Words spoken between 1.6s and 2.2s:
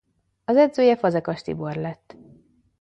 lett.